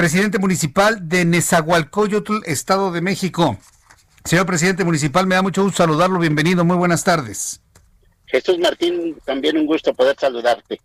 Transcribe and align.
Presidente 0.00 0.38
municipal 0.38 1.10
de 1.10 1.26
Nezahualcóyotl, 1.26 2.38
Estado 2.46 2.90
de 2.90 3.02
México. 3.02 3.58
Señor 4.24 4.46
presidente 4.46 4.82
municipal, 4.82 5.26
me 5.26 5.34
da 5.34 5.42
mucho 5.42 5.62
gusto 5.62 5.76
saludarlo. 5.76 6.18
Bienvenido, 6.18 6.64
muy 6.64 6.78
buenas 6.78 7.04
tardes. 7.04 7.60
Jesús 8.24 8.58
Martín, 8.58 9.14
también 9.26 9.58
un 9.58 9.66
gusto 9.66 9.92
poder 9.92 10.16
saludarte. 10.18 10.80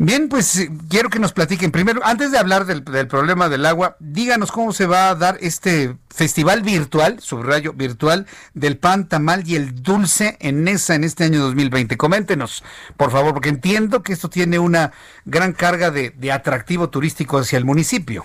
Bien, 0.00 0.28
pues 0.28 0.68
quiero 0.88 1.10
que 1.10 1.18
nos 1.18 1.32
platiquen. 1.32 1.72
Primero, 1.72 2.00
antes 2.04 2.30
de 2.30 2.38
hablar 2.38 2.66
del, 2.66 2.84
problema 2.84 3.48
del 3.48 3.66
agua, 3.66 3.96
díganos 3.98 4.52
cómo 4.52 4.72
se 4.72 4.86
va 4.86 5.10
a 5.10 5.16
dar 5.16 5.38
este 5.40 5.96
festival 6.08 6.62
virtual, 6.62 7.18
subrayo 7.18 7.72
virtual, 7.72 8.26
del 8.54 8.78
pan, 8.78 9.08
tamal 9.08 9.42
y 9.44 9.56
el 9.56 9.82
dulce 9.82 10.36
en 10.38 10.62
Nesa 10.62 10.94
en 10.94 11.02
este 11.02 11.24
año 11.24 11.40
2020. 11.40 11.96
Coméntenos, 11.96 12.62
por 12.96 13.10
favor, 13.10 13.34
porque 13.34 13.48
entiendo 13.48 14.04
que 14.04 14.12
esto 14.12 14.30
tiene 14.30 14.60
una 14.60 14.92
gran 15.24 15.52
carga 15.52 15.90
de, 15.90 16.10
de 16.10 16.30
atractivo 16.30 16.90
turístico 16.90 17.38
hacia 17.38 17.58
el 17.58 17.64
municipio. 17.64 18.24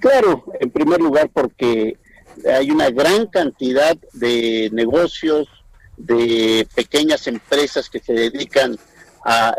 Claro, 0.00 0.44
en 0.60 0.70
primer 0.70 1.00
lugar 1.00 1.30
porque 1.32 1.96
hay 2.54 2.70
una 2.70 2.90
gran 2.90 3.28
cantidad 3.28 3.96
de 4.12 4.68
negocios, 4.74 5.48
de 5.96 6.68
pequeñas 6.74 7.26
empresas 7.28 7.88
que 7.88 8.00
se 8.00 8.12
dedican 8.12 8.72
a 8.72 8.93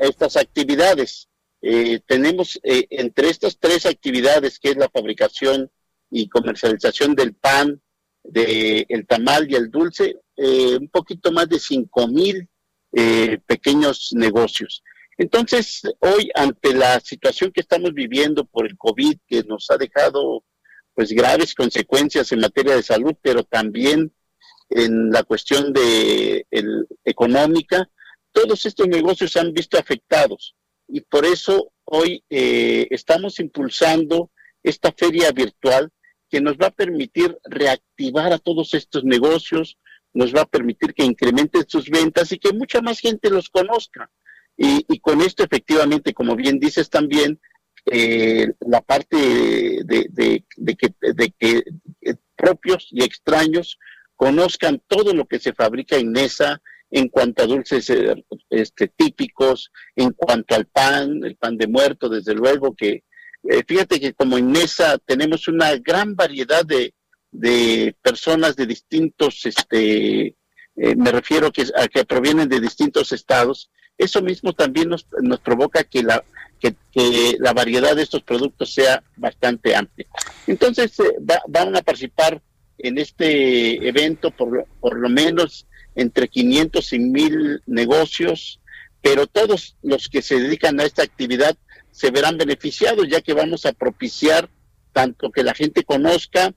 estas 0.01 0.37
actividades. 0.37 1.29
Eh, 1.61 1.99
tenemos 2.05 2.59
eh, 2.63 2.85
entre 2.91 3.29
estas 3.29 3.57
tres 3.59 3.85
actividades, 3.85 4.59
que 4.59 4.69
es 4.69 4.77
la 4.77 4.89
fabricación 4.89 5.71
y 6.11 6.29
comercialización 6.29 7.15
del 7.15 7.33
pan, 7.33 7.81
del 8.23 8.85
el 8.87 9.07
tamal 9.07 9.49
y 9.49 9.55
el 9.55 9.71
dulce, 9.71 10.17
eh, 10.37 10.77
un 10.79 10.89
poquito 10.89 11.31
más 11.31 11.49
de 11.49 11.59
cinco 11.59 12.07
mil 12.07 12.47
pequeños 13.45 14.11
negocios. 14.13 14.81
Entonces, 15.17 15.81
hoy, 15.99 16.31
ante 16.33 16.73
la 16.73 17.01
situación 17.01 17.51
que 17.51 17.59
estamos 17.59 17.93
viviendo 17.93 18.45
por 18.45 18.65
el 18.65 18.77
COVID, 18.77 19.17
que 19.27 19.43
nos 19.43 19.69
ha 19.69 19.75
dejado 19.75 20.45
pues 20.93 21.11
graves 21.11 21.53
consecuencias 21.53 22.31
en 22.31 22.39
materia 22.39 22.73
de 22.73 22.83
salud, 22.83 23.13
pero 23.21 23.43
también 23.43 24.13
en 24.69 25.11
la 25.11 25.23
cuestión 25.23 25.73
de 25.73 26.47
el, 26.51 26.87
económica, 27.03 27.89
todos 28.35 28.65
estos 28.65 28.87
negocios 28.89 29.31
se 29.31 29.39
han 29.39 29.53
visto 29.53 29.79
afectados 29.79 30.55
y 30.89 30.99
por 30.99 31.25
eso 31.25 31.71
hoy 31.85 32.21
eh, 32.29 32.85
estamos 32.89 33.39
impulsando 33.39 34.29
esta 34.61 34.91
feria 34.91 35.31
virtual 35.31 35.89
que 36.29 36.41
nos 36.41 36.57
va 36.57 36.67
a 36.67 36.75
permitir 36.75 37.37
reactivar 37.45 38.33
a 38.33 38.37
todos 38.37 38.73
estos 38.73 39.05
negocios, 39.05 39.77
nos 40.13 40.35
va 40.35 40.41
a 40.41 40.47
permitir 40.47 40.93
que 40.93 41.05
incrementen 41.05 41.63
sus 41.67 41.89
ventas 41.89 42.29
y 42.33 42.37
que 42.37 42.51
mucha 42.51 42.81
más 42.81 42.99
gente 42.99 43.29
los 43.29 43.49
conozca. 43.49 44.11
Y, 44.57 44.99
con 44.99 45.21
esto 45.21 45.43
efectivamente, 45.43 46.13
como 46.13 46.35
bien 46.35 46.59
dices 46.59 46.89
también, 46.89 47.39
eh, 47.91 48.47
la 48.61 48.81
parte 48.81 49.17
de, 49.17 50.43
que, 50.77 50.93
de 51.13 51.33
que 51.37 51.63
eh, 52.01 52.15
propios 52.35 52.87
y 52.91 53.03
extraños 53.03 53.77
conozcan 54.15 54.81
todo 54.87 55.13
lo 55.13 55.25
que 55.25 55.39
se 55.39 55.53
fabrica 55.53 55.97
en 55.97 56.11
mesa, 56.11 56.61
en 56.91 57.09
cuanto 57.09 57.43
a 57.43 57.47
dulces 57.47 57.89
eh, 57.89 58.23
este, 58.49 58.87
típicos, 58.87 59.71
en 59.95 60.11
cuanto 60.11 60.55
al 60.55 60.65
pan, 60.65 61.23
el 61.23 61.35
pan 61.35 61.57
de 61.57 61.67
muerto, 61.67 62.09
desde 62.09 62.33
luego 62.33 62.75
que, 62.75 63.03
eh, 63.43 63.63
fíjate 63.67 63.99
que 63.99 64.13
como 64.13 64.37
en 64.37 64.51
Mesa 64.51 64.97
tenemos 65.05 65.47
una 65.47 65.75
gran 65.77 66.15
variedad 66.15 66.65
de, 66.65 66.93
personas 68.01 68.55
de 68.55 68.65
distintos, 68.65 69.45
este, 69.45 70.27
eh, 70.27 70.95
me 70.95 71.11
refiero 71.11 71.51
que, 71.51 71.65
a 71.75 71.87
que 71.87 72.05
provienen 72.05 72.47
de 72.47 72.61
distintos 72.61 73.11
estados, 73.11 73.69
eso 73.97 74.21
mismo 74.21 74.53
también 74.53 74.89
nos, 74.89 75.05
nos 75.21 75.39
provoca 75.41 75.83
que 75.83 76.01
la, 76.01 76.23
que, 76.59 77.35
la 77.39 77.53
variedad 77.53 77.95
de 77.95 78.03
estos 78.03 78.23
productos 78.23 78.73
sea 78.73 79.03
bastante 79.17 79.75
amplia. 79.75 80.07
Entonces, 80.47 80.97
van 81.47 81.75
a 81.75 81.81
participar 81.81 82.41
en 82.77 82.97
este 82.97 83.87
evento 83.87 84.31
por, 84.31 84.65
por 84.79 84.97
lo 84.97 85.09
menos 85.09 85.67
entre 85.95 86.27
500 86.27 86.93
y 86.93 86.99
1000 86.99 87.61
negocios, 87.65 88.59
pero 89.01 89.27
todos 89.27 89.75
los 89.81 90.09
que 90.09 90.21
se 90.21 90.39
dedican 90.39 90.79
a 90.79 90.83
esta 90.83 91.03
actividad 91.03 91.57
se 91.91 92.11
verán 92.11 92.37
beneficiados, 92.37 93.07
ya 93.07 93.21
que 93.21 93.33
vamos 93.33 93.65
a 93.65 93.73
propiciar 93.73 94.49
tanto 94.91 95.31
que 95.31 95.43
la 95.43 95.53
gente 95.53 95.83
conozca 95.83 96.53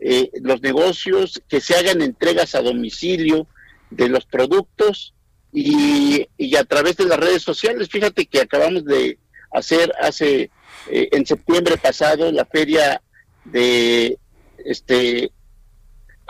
eh, 0.00 0.30
los 0.42 0.62
negocios, 0.62 1.42
que 1.48 1.60
se 1.60 1.74
hagan 1.74 2.02
entregas 2.02 2.54
a 2.54 2.62
domicilio 2.62 3.46
de 3.90 4.08
los 4.08 4.26
productos 4.26 5.14
y, 5.52 6.26
a 6.56 6.64
través 6.64 6.96
de 6.96 7.06
las 7.06 7.18
redes 7.18 7.42
sociales. 7.42 7.88
Fíjate 7.88 8.26
que 8.26 8.40
acabamos 8.40 8.84
de 8.84 9.18
hacer 9.50 9.92
hace 10.00 10.50
eh, 10.90 11.08
en 11.12 11.26
septiembre 11.26 11.76
pasado 11.78 12.30
la 12.30 12.44
feria 12.44 13.02
de 13.44 14.18
este 14.64 15.32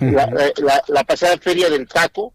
la, 0.01 1.05
pasada 1.05 1.37
feria 1.39 1.69
del 1.69 1.89
taco 1.89 2.33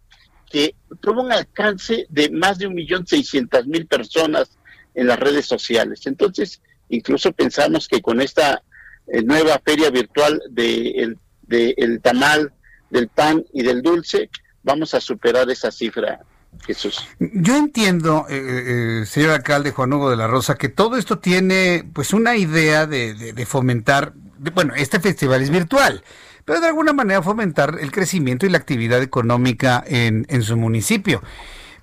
que 0.54 0.76
tuvo 1.02 1.24
un 1.24 1.32
alcance 1.32 2.06
de 2.10 2.30
más 2.30 2.60
de 2.60 2.68
un 2.68 2.76
millón 2.76 3.08
seiscientas 3.08 3.66
mil 3.66 3.88
personas 3.88 4.52
en 4.94 5.08
las 5.08 5.20
redes 5.20 5.48
sociales. 5.48 6.06
Entonces, 6.06 6.62
incluso 6.90 7.32
pensamos 7.32 7.88
que 7.88 8.04
con 8.04 8.22
esta 8.22 8.62
eh, 9.08 9.24
nueva 9.24 9.60
feria 9.66 9.90
virtual 9.90 10.40
de 10.52 11.18
el, 11.48 12.02
tamal, 12.02 12.54
del 12.92 13.08
pan 13.08 13.44
y 13.52 13.64
del 13.64 13.82
dulce, 13.82 14.30
vamos 14.62 14.94
a 14.94 15.02
superar 15.02 15.50
esa 15.50 15.72
cifra, 15.72 16.20
Jesús. 16.68 17.04
Yo 17.18 17.58
entiendo, 17.58 18.28
eh, 18.30 19.02
eh, 19.02 19.06
señor 19.08 19.32
alcalde 19.32 19.72
Juan 19.72 19.92
Hugo 19.92 20.12
de 20.12 20.18
la 20.18 20.28
Rosa, 20.28 20.54
que 20.54 20.70
todo 20.70 20.98
esto 20.98 21.18
tiene 21.18 21.84
pues 21.96 22.14
una 22.14 22.38
idea 22.38 22.86
de, 22.86 23.34
de 23.34 23.46
fomentar, 23.48 24.14
bueno, 24.52 24.74
este 24.76 25.00
festival 25.00 25.42
es 25.42 25.50
virtual, 25.50 26.04
pero 26.46 26.60
de 26.60 26.68
alguna 26.68 26.94
manera 26.94 27.22
fomentar 27.22 27.78
el 27.80 27.92
crecimiento 27.92 28.46
y 28.46 28.50
la 28.50 28.58
actividad 28.58 29.02
económica 29.02 29.84
en, 29.88 30.26
en 30.30 30.42
su 30.42 30.58
municipio. 30.58 31.22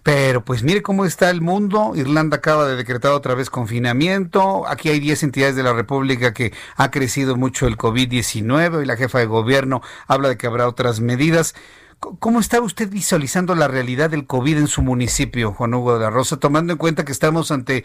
Pero 0.02 0.44
pues 0.44 0.62
mire 0.62 0.82
cómo 0.82 1.04
está 1.04 1.30
el 1.30 1.42
mundo. 1.42 1.92
Irlanda 1.94 2.38
acaba 2.38 2.66
de 2.66 2.76
decretar 2.76 3.12
otra 3.12 3.34
vez 3.34 3.50
confinamiento. 3.50 4.66
Aquí 4.66 4.88
hay 4.88 4.98
10 4.98 5.24
entidades 5.24 5.56
de 5.56 5.62
la 5.62 5.74
República 5.74 6.32
que 6.32 6.52
ha 6.76 6.90
crecido 6.90 7.36
mucho 7.36 7.66
el 7.66 7.76
COVID-19 7.76 8.82
y 8.82 8.86
la 8.86 8.96
jefa 8.96 9.18
de 9.18 9.26
gobierno 9.26 9.82
habla 10.06 10.30
de 10.30 10.38
que 10.38 10.46
habrá 10.46 10.68
otras 10.68 11.00
medidas. 11.00 11.54
¿Cómo 11.98 12.40
está 12.40 12.62
usted 12.62 12.88
visualizando 12.88 13.54
la 13.54 13.68
realidad 13.68 14.08
del 14.08 14.26
COVID 14.26 14.56
en 14.56 14.68
su 14.68 14.80
municipio, 14.80 15.52
Juan 15.52 15.74
Hugo 15.74 15.94
de 15.94 16.00
la 16.00 16.10
Rosa, 16.10 16.38
tomando 16.38 16.72
en 16.72 16.78
cuenta 16.78 17.04
que 17.04 17.12
estamos 17.12 17.50
ante 17.50 17.84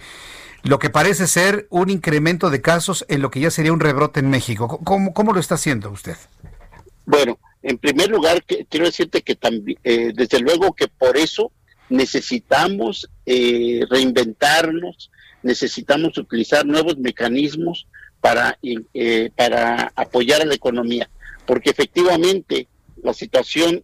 lo 0.65 0.79
que 0.79 0.89
parece 0.89 1.27
ser 1.27 1.67
un 1.69 1.89
incremento 1.89 2.49
de 2.49 2.61
casos 2.61 3.05
en 3.07 3.21
lo 3.21 3.29
que 3.29 3.39
ya 3.39 3.51
sería 3.51 3.71
un 3.71 3.79
rebrote 3.79 4.19
en 4.19 4.29
México? 4.29 4.79
¿Cómo, 4.83 5.13
cómo 5.13 5.31
lo 5.31 5.39
está 5.39 5.55
haciendo 5.55 5.91
usted? 5.91 6.17
Bueno, 7.05 7.37
en 7.61 7.77
primer 7.77 8.09
lugar, 8.09 8.43
quiero 8.43 8.85
decirte 8.85 9.21
que 9.21 9.35
también, 9.35 9.77
eh, 9.83 10.11
desde 10.13 10.39
luego 10.39 10.73
que 10.73 10.87
por 10.87 11.17
eso 11.17 11.51
necesitamos 11.89 13.07
eh, 13.27 13.85
reinventarnos, 13.89 15.11
necesitamos 15.43 16.17
utilizar 16.17 16.65
nuevos 16.65 16.97
mecanismos 16.97 17.87
para, 18.19 18.57
eh, 18.63 19.29
para 19.35 19.93
apoyar 19.95 20.41
a 20.41 20.45
la 20.45 20.55
economía, 20.55 21.07
porque 21.45 21.69
efectivamente 21.69 22.67
la 23.03 23.13
situación 23.13 23.83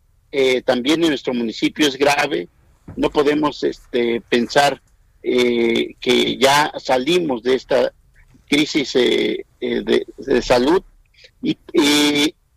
también 0.63 1.03
en 1.03 1.09
nuestro 1.09 1.33
municipio 1.33 1.85
es 1.85 1.97
grave, 1.97 2.47
no 2.95 3.09
podemos 3.09 3.65
este, 3.65 4.21
pensar 4.29 4.81
que 5.21 6.37
ya 6.39 6.71
salimos 6.79 7.43
de 7.43 7.55
esta 7.55 7.93
crisis 8.49 8.93
de, 8.93 9.45
de, 9.59 10.41
salud 10.41 10.83
y, 11.41 11.57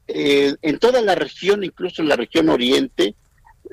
eh, 0.06 0.54
en 0.60 0.78
toda 0.78 1.00
la 1.00 1.14
región, 1.14 1.64
incluso 1.64 2.02
en 2.02 2.08
la 2.08 2.16
región 2.16 2.48
oriente, 2.48 3.14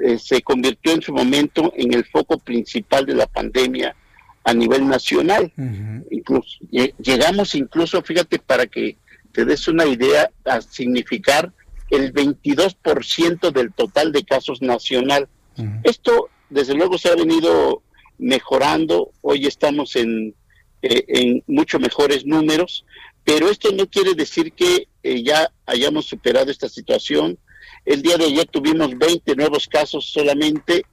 eh, 0.02 0.18
se 0.18 0.42
convirtió 0.42 0.94
en 0.94 1.02
su 1.02 1.14
momento 1.14 1.74
en 1.76 1.94
el 1.94 2.06
foco 2.06 2.38
principal 2.38 3.06
de 3.06 3.16
la 3.16 3.28
pandemia 3.28 3.96
a 4.44 4.54
nivel 4.54 4.88
nacional. 4.88 5.52
Incluso 6.10 6.58
llegamos 6.72 7.54
incluso, 7.56 8.02
fíjate, 8.02 8.40
para 8.40 8.66
que 8.66 8.98
te 9.32 9.46
des 9.46 9.68
una 9.68 9.86
idea, 9.86 10.30
a 10.46 10.62
significar 10.62 11.52
el 11.90 12.14
22% 12.14 13.52
del 13.52 13.74
total 13.74 14.12
de 14.12 14.24
casos 14.24 14.62
nacional. 14.62 15.28
Esto 15.84 16.30
desde 16.50 16.74
luego 16.74 16.98
se 16.98 17.10
ha 17.10 17.16
venido 17.16 17.84
mejorando, 18.22 19.12
hoy 19.22 19.48
estamos 19.48 19.96
en, 19.98 20.34
eh, 20.82 21.04
en 21.08 21.44
mucho 21.48 21.80
mejores 21.80 22.26
números, 22.26 22.86
pero 23.24 23.50
esto 23.50 23.72
no 23.72 23.88
quiere 23.88 24.14
decir 24.14 24.54
que 24.54 24.88
eh, 25.04 25.24
ya 25.24 25.52
hayamos 25.66 26.06
superado 26.06 26.50
esta 26.52 26.70
situación. 26.70 27.38
El 27.86 28.02
día 28.02 28.18
de 28.18 28.26
ayer 28.26 28.46
tuvimos 28.46 28.98
20 28.98 29.36
nuevos 29.36 29.68
casos 29.68 30.06
solamente, 30.06 30.86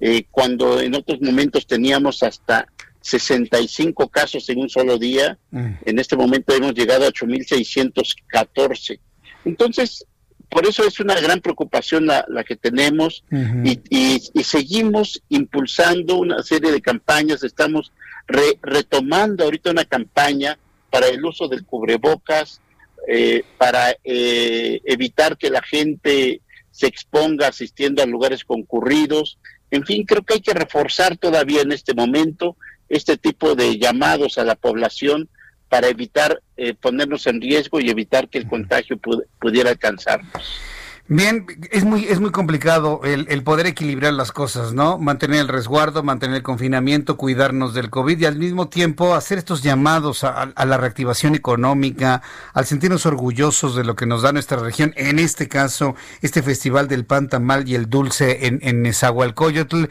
eh, 0.00 0.24
cuando 0.30 0.80
en 0.80 0.94
otros 0.94 1.20
momentos 1.20 1.66
teníamos 1.66 2.22
hasta 2.22 2.66
65 3.00 4.08
casos 4.08 4.48
en 4.48 4.60
un 4.60 4.68
solo 4.68 4.98
día. 4.98 5.38
Mm. 5.50 5.72
En 5.84 5.98
este 5.98 6.16
momento 6.16 6.54
hemos 6.54 6.74
llegado 6.74 7.06
a 7.06 7.10
8.614. 7.10 9.00
Entonces, 9.44 10.06
por 10.48 10.66
eso 10.66 10.86
es 10.86 11.00
una 11.00 11.20
gran 11.20 11.40
preocupación 11.40 12.06
la, 12.06 12.44
que 12.46 12.56
tenemos 12.56 13.24
y, 13.64 14.20
seguimos 14.42 15.22
impulsando 15.28 16.16
una 16.16 16.42
serie 16.42 16.72
de 16.72 16.80
campañas. 16.80 17.42
Estamos 17.42 17.92
retomando 18.26 19.44
ahorita 19.44 19.70
una 19.70 19.84
campaña 19.84 20.58
para 20.90 21.08
el 21.08 21.24
uso 21.24 21.48
del 21.48 21.64
cubrebocas, 21.64 22.60
eh, 23.08 23.44
para 23.58 23.96
eh, 24.04 24.80
evitar 24.84 25.36
que 25.36 25.50
la 25.50 25.62
gente 25.62 26.40
se 26.70 26.86
exponga 26.86 27.48
asistiendo 27.48 28.02
a 28.02 28.06
lugares 28.06 28.44
concurridos. 28.44 29.38
En 29.70 29.84
fin, 29.84 30.04
creo 30.04 30.22
que 30.22 30.34
hay 30.34 30.40
que 30.40 30.54
reforzar 30.54 31.16
todavía 31.16 31.62
en 31.62 31.72
este 31.72 31.94
momento 31.94 32.56
este 32.88 33.16
tipo 33.16 33.54
de 33.54 33.78
llamados 33.78 34.38
a 34.38 34.44
la 34.44 34.54
población 34.54 35.28
para 35.74 35.88
evitar 35.88 36.40
eh, 36.56 36.72
ponernos 36.72 37.26
en 37.26 37.40
riesgo 37.40 37.80
y 37.80 37.90
evitar 37.90 38.28
que 38.28 38.38
el 38.38 38.46
contagio 38.46 38.96
pudiera 39.40 39.70
alcanzarnos. 39.70 40.60
Bien, 41.08 41.46
es 41.72 41.82
muy, 41.82 42.04
es 42.04 42.20
muy 42.20 42.30
complicado 42.30 43.00
el, 43.02 43.26
el, 43.28 43.42
poder 43.42 43.66
equilibrar 43.66 44.12
las 44.12 44.30
cosas, 44.30 44.72
¿no? 44.72 44.98
Mantener 44.98 45.40
el 45.40 45.48
resguardo, 45.48 46.04
mantener 46.04 46.36
el 46.36 46.42
confinamiento, 46.44 47.16
cuidarnos 47.16 47.74
del 47.74 47.90
COVID 47.90 48.20
y 48.20 48.24
al 48.24 48.36
mismo 48.36 48.68
tiempo 48.68 49.16
hacer 49.16 49.36
estos 49.36 49.64
llamados 49.64 50.22
a, 50.22 50.52
la 50.64 50.76
reactivación 50.76 51.34
económica, 51.34 52.22
al 52.52 52.66
sentirnos 52.66 53.04
orgullosos 53.04 53.74
de 53.74 53.82
lo 53.82 53.96
que 53.96 54.06
nos 54.06 54.22
da 54.22 54.30
nuestra 54.30 54.58
región, 54.58 54.92
en 54.96 55.18
este 55.18 55.48
caso, 55.48 55.96
este 56.22 56.40
Festival 56.40 56.86
del 56.86 57.04
Pan 57.04 57.28
Tamal 57.28 57.68
y 57.68 57.74
el 57.74 57.90
Dulce 57.90 58.46
en, 58.46 58.60
en 58.62 58.80
Nezahualcóyotl. 58.82 59.86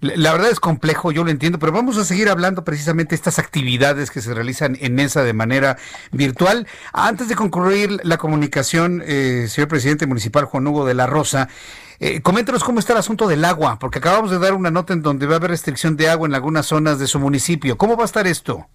La 0.00 0.32
verdad 0.32 0.50
es 0.50 0.60
complejo, 0.60 1.12
yo 1.12 1.24
lo 1.24 1.30
entiendo, 1.30 1.58
pero 1.58 1.72
vamos 1.72 1.98
a 1.98 2.06
seguir 2.06 2.30
hablando 2.30 2.64
precisamente 2.64 3.10
de 3.10 3.16
estas 3.16 3.38
actividades 3.38 4.10
que 4.10 4.22
se 4.22 4.32
realizan 4.32 4.78
en 4.80 4.98
esa 4.98 5.22
de 5.22 5.34
manera 5.34 5.76
virtual. 6.10 6.66
Antes 6.94 7.28
de 7.28 7.34
concluir 7.34 7.98
la 8.02 8.16
comunicación, 8.16 9.02
eh, 9.04 9.46
señor 9.48 9.68
presidente 9.68 10.06
municipal 10.06 10.46
Juan 10.46 10.66
Hugo 10.66 10.86
de 10.86 10.94
la 10.94 11.06
Rosa, 11.06 11.50
eh, 11.98 12.22
coméntanos 12.22 12.64
cómo 12.64 12.80
está 12.80 12.94
el 12.94 13.00
asunto 13.00 13.28
del 13.28 13.44
agua, 13.44 13.78
porque 13.78 13.98
acabamos 13.98 14.30
de 14.30 14.38
dar 14.38 14.54
una 14.54 14.70
nota 14.70 14.94
en 14.94 15.02
donde 15.02 15.26
va 15.26 15.34
a 15.34 15.36
haber 15.36 15.50
restricción 15.50 15.98
de 15.98 16.08
agua 16.08 16.26
en 16.26 16.34
algunas 16.34 16.64
zonas 16.64 16.98
de 16.98 17.06
su 17.06 17.18
municipio. 17.18 17.76
¿Cómo 17.76 17.94
va 17.94 18.04
a 18.04 18.06
estar 18.06 18.26
esto? 18.26 18.68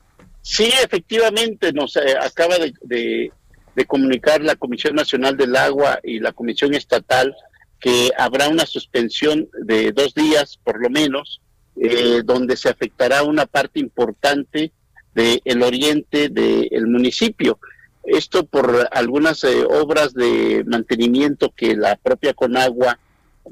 Sí, 0.43 0.71
efectivamente, 0.83 1.73
nos 1.73 1.95
eh, 1.95 2.15
acaba 2.21 2.57
de, 2.59 3.31
de 3.75 3.85
comunicar 3.85 4.41
la 4.41 4.55
Comisión 4.55 4.93
Nacional 4.93 5.35
del 5.37 5.55
Agua 5.55 5.99
y 6.03 6.19
la 6.19 6.33
Comisión 6.33 6.75
Estatal 6.75 7.35
que 7.85 8.09
habrá 8.17 8.49
una 8.49 8.65
suspensión 8.65 9.47
de 9.61 9.91
dos 9.91 10.15
días 10.15 10.57
por 10.63 10.81
lo 10.81 10.89
menos, 10.89 11.39
eh, 11.79 12.23
donde 12.25 12.57
se 12.57 12.67
afectará 12.67 13.21
una 13.21 13.45
parte 13.45 13.79
importante 13.79 14.71
del 15.13 15.61
oriente 15.61 16.29
del 16.29 16.87
municipio. 16.87 17.59
Esto 18.03 18.43
por 18.43 18.89
algunas 18.91 19.43
eh, 19.43 19.63
obras 19.69 20.15
de 20.15 20.63
mantenimiento 20.65 21.53
que 21.55 21.75
la 21.75 21.95
propia 21.95 22.33
Conagua 22.33 22.97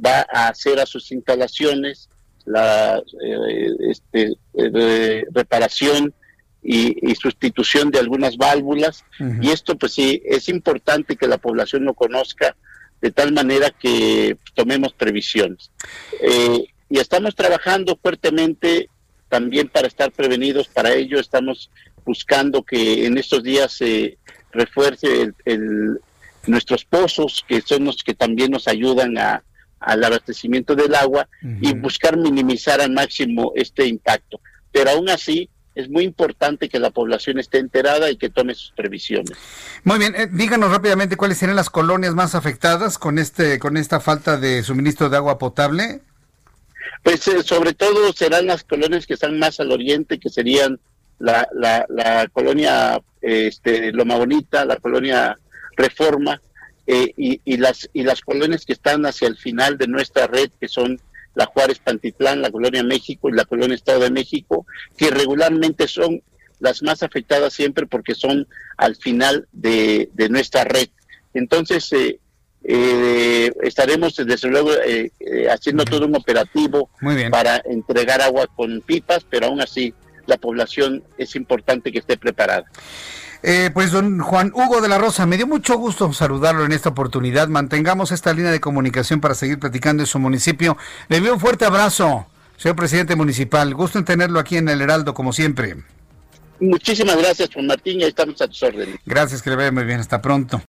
va 0.04 0.26
a 0.34 0.48
hacer 0.48 0.80
a 0.80 0.88
sus 0.88 1.12
instalaciones, 1.12 2.10
la 2.46 2.98
eh, 2.98 3.68
este, 3.92 4.34
reparación 5.32 6.12
y, 6.64 7.14
sustitución 7.14 7.92
de 7.92 8.00
algunas 8.00 8.38
válvulas. 8.38 9.06
Y 9.44 9.52
esto 9.52 9.78
pues 9.78 9.94
sí, 9.94 10.24
es 10.26 10.50
importante 10.50 11.18
que 11.18 11.28
la 11.28 11.38
población 11.38 11.86
lo 11.86 11.94
conozca 11.94 12.56
de 13.04 13.12
tal 13.12 13.34
manera 13.34 13.70
que 13.70 14.38
tomemos 14.56 14.94
previsiones. 14.94 15.70
Eh, 16.22 16.64
y 16.90 17.00
estamos 17.00 17.36
trabajando 17.36 18.00
fuertemente 18.02 18.90
también 19.28 19.68
para 19.68 19.88
estar 19.88 20.10
prevenidos. 20.14 20.70
Para 20.70 20.94
ello 20.94 21.20
estamos 21.20 21.70
buscando 22.06 22.64
que 22.64 23.06
en 23.06 23.18
estos 23.18 23.44
días 23.44 23.74
se 23.74 24.18
refuerce 24.54 25.34
el, 25.44 26.00
nuestros 26.48 26.86
pozos, 26.86 27.44
que 27.46 27.60
son 27.60 27.84
los 27.84 28.04
que 28.04 28.14
también 28.14 28.52
nos 28.52 28.70
ayudan 28.70 29.18
a, 29.18 29.44
al 29.82 30.02
abastecimiento 30.02 30.74
del 30.74 30.96
agua 30.96 31.28
y 31.62 31.74
buscar 31.74 32.16
minimizar 32.16 32.80
al 32.80 32.92
máximo 32.92 33.52
este 33.56 33.86
impacto. 33.86 34.40
Pero 34.72 34.92
aún 34.92 35.10
así, 35.10 35.50
es 35.76 35.90
muy 35.90 36.04
importante 36.04 36.70
que 36.70 36.80
la 36.80 36.92
población 36.92 37.40
esté 37.40 37.58
enterada 37.58 38.10
y 38.12 38.18
que 38.18 38.30
tome 38.30 38.54
sus 38.54 38.72
previsiones. 38.72 39.38
Muy 39.84 40.00
bien, 40.00 40.16
eh, 40.16 40.28
díganos 40.32 40.72
rápidamente 40.72 41.18
cuáles 41.18 41.38
serán 41.38 41.56
las 41.56 41.70
colonias 41.70 42.14
más 42.14 42.36
afectadas 42.36 42.98
con 42.98 43.18
este 43.18 43.60
con 43.60 43.78
esta 43.78 44.00
falta 44.00 44.38
de 44.38 44.64
suministro 44.64 45.10
de 45.10 45.18
agua 45.18 45.38
potable. 45.38 46.02
Pues 47.02 47.28
eh, 47.28 47.44
sobre 47.44 47.74
todo 47.74 48.14
serán 48.14 48.48
las 48.48 48.64
colonias 48.64 49.08
que 49.08 49.16
están 49.16 49.38
más 49.40 49.60
al 49.60 49.72
oriente, 49.72 50.20
que 50.20 50.30
serían 50.30 50.80
la, 51.20 51.48
la, 51.54 52.28
colonia 52.34 53.02
este, 53.22 53.92
Loma 53.92 54.18
Bonita, 54.18 54.66
la 54.66 54.78
colonia 54.78 55.38
Reforma 55.78 56.42
eh, 56.86 57.14
y, 57.16 57.42
y, 57.46 57.58
las 57.58 57.90
y 57.94 58.04
las 58.04 58.22
colonias 58.22 58.66
que 58.66 58.74
están 58.74 59.06
hacia 59.06 59.28
el 59.28 59.38
final 59.38 59.78
de 59.78 59.88
nuestra 59.88 60.28
red, 60.28 60.50
que 60.60 60.68
son 60.68 61.00
la 61.36 61.46
Juárez 61.46 61.80
Pantitlán, 61.80 62.42
la 62.42 62.52
Colonia 62.52 62.84
México 62.84 63.30
y 63.30 63.34
la 63.34 63.46
Colonia 63.46 63.76
Estado 63.76 64.02
de 64.02 64.12
México, 64.12 64.66
que 64.98 65.10
regularmente 65.10 65.88
son 65.88 66.22
las 66.60 66.82
más 66.82 67.04
afectadas 67.04 67.54
siempre 67.54 67.86
porque 67.86 68.16
son 68.16 68.48
al 68.78 68.96
final 68.96 69.48
de, 69.52 70.10
nuestra 70.30 70.64
red. 70.64 70.90
Entonces, 71.34 71.92
eh, 71.94 72.20
eh, 72.64 73.52
estaremos 73.64 74.16
desde 74.16 74.48
luego 74.48 74.72
eh, 74.86 75.12
haciendo 75.50 75.84
todo 75.84 76.06
un 76.06 76.16
operativo 76.16 76.90
para 77.30 77.62
entregar 77.66 78.22
agua 78.22 78.48
con 78.56 78.82
pipas, 78.82 79.26
pero 79.30 79.48
aún 79.48 79.60
así 79.62 79.94
la 80.26 80.38
población 80.38 81.04
es 81.18 81.36
importante 81.36 81.92
que 81.92 82.00
esté 82.00 82.18
preparada. 82.18 82.66
Eh, 83.46 83.72
pues 83.74 83.92
don 83.92 84.20
Juan 84.20 84.52
Hugo 84.56 84.80
de 84.80 84.88
la 84.88 84.98
Rosa, 84.98 85.26
me 85.26 85.36
dio 85.36 85.46
mucho 85.46 85.78
gusto 85.78 86.14
saludarlo 86.14 86.64
en 86.64 86.72
esta 86.72 86.90
oportunidad. 86.90 87.50
Mantengamos 87.50 88.14
esta 88.14 88.34
línea 88.34 88.52
de 88.52 88.62
comunicación 88.62 89.20
para 89.20 89.36
seguir 89.36 89.60
platicando 89.60 90.02
en 90.04 90.08
su 90.08 90.18
municipio. 90.18 90.78
Le 91.10 91.18
envío 91.18 91.34
un 91.34 91.42
fuerte 91.42 91.66
abrazo, 91.66 92.26
señor 92.56 92.78
presidente 92.78 93.18
municipal. 93.18 93.74
Gusto 93.74 94.00
en 94.00 94.06
tenerlo 94.06 94.40
aquí 94.40 94.56
en 94.56 94.70
el 94.70 94.82
Heraldo, 94.82 95.14
como 95.14 95.34
siempre. 95.34 95.76
Muchísimas 96.62 97.18
gracias, 97.18 97.50
Juan 97.54 97.68
Martín, 97.68 98.00
y 98.00 98.06
estamos 98.06 98.42
a 98.42 98.48
tus 98.48 98.64
órdenes. 98.64 98.96
Gracias, 99.06 99.42
que 99.42 99.50
le 99.50 99.58
vaya 99.58 99.72
muy 99.74 99.84
bien. 99.84 100.00
Hasta 100.00 100.22
pronto. 100.22 100.62